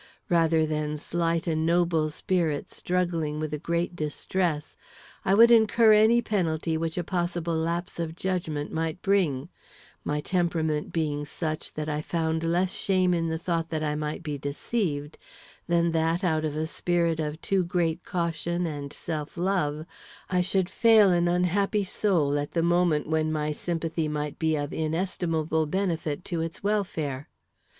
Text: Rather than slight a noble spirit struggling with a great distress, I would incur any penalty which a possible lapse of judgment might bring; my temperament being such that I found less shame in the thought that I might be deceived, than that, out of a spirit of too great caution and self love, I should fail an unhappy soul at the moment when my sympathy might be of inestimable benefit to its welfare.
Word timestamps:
Rather 0.29 0.65
than 0.65 0.97
slight 0.97 1.45
a 1.45 1.55
noble 1.55 2.09
spirit 2.09 2.71
struggling 2.71 3.39
with 3.39 3.53
a 3.53 3.59
great 3.59 3.95
distress, 3.95 4.75
I 5.23 5.35
would 5.35 5.51
incur 5.51 5.93
any 5.93 6.23
penalty 6.23 6.75
which 6.75 6.97
a 6.97 7.03
possible 7.03 7.53
lapse 7.53 7.99
of 7.99 8.15
judgment 8.15 8.71
might 8.71 9.03
bring; 9.03 9.49
my 10.03 10.19
temperament 10.19 10.91
being 10.91 11.23
such 11.23 11.75
that 11.75 11.87
I 11.87 12.01
found 12.01 12.41
less 12.43 12.73
shame 12.73 13.13
in 13.13 13.27
the 13.29 13.37
thought 13.37 13.69
that 13.69 13.83
I 13.83 13.93
might 13.93 14.23
be 14.23 14.39
deceived, 14.39 15.19
than 15.67 15.91
that, 15.91 16.23
out 16.23 16.45
of 16.45 16.55
a 16.55 16.65
spirit 16.65 17.19
of 17.19 17.39
too 17.39 17.63
great 17.63 18.03
caution 18.03 18.65
and 18.65 18.91
self 18.91 19.37
love, 19.37 19.85
I 20.31 20.41
should 20.41 20.67
fail 20.67 21.11
an 21.11 21.27
unhappy 21.27 21.83
soul 21.83 22.39
at 22.39 22.53
the 22.53 22.63
moment 22.63 23.05
when 23.07 23.31
my 23.31 23.51
sympathy 23.51 24.07
might 24.07 24.39
be 24.39 24.55
of 24.55 24.73
inestimable 24.73 25.67
benefit 25.67 26.25
to 26.25 26.41
its 26.41 26.63
welfare. 26.63 27.29